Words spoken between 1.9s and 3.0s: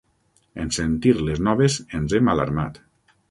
ens hem alarmat.